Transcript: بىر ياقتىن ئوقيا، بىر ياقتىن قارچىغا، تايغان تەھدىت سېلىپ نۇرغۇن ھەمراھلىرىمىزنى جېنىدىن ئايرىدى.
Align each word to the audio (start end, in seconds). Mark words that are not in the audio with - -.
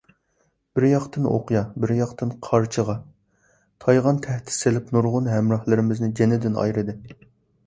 بىر 0.77 0.85
ياقتىن 0.85 1.27
ئوقيا، 1.31 1.61
بىر 1.83 1.93
ياقتىن 1.97 2.31
قارچىغا، 2.47 2.95
تايغان 3.85 4.23
تەھدىت 4.27 4.55
سېلىپ 4.57 4.91
نۇرغۇن 4.97 5.31
ھەمراھلىرىمىزنى 5.37 6.11
جېنىدىن 6.23 6.59
ئايرىدى. 6.65 6.99